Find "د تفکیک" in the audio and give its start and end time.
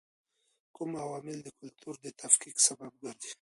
2.03-2.57